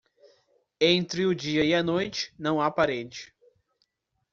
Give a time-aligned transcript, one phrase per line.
[0.79, 3.31] Entre o dia e a noite, não há parede.